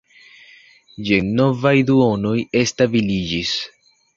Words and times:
Jen 1.09 1.29
novaj 1.41 1.75
duonoj 1.91 2.35
establiĝis. 2.63 3.57